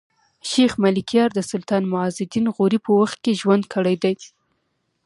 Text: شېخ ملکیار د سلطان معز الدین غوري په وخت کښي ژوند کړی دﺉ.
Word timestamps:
شېخ 0.49 0.71
ملکیار 0.83 1.29
د 1.33 1.39
سلطان 1.51 1.83
معز 1.91 2.15
الدین 2.23 2.45
غوري 2.55 2.79
په 2.85 2.91
وخت 2.99 3.17
کښي 3.23 3.33
ژوند 3.41 3.63
کړی 3.73 3.95
دﺉ. 4.03 4.21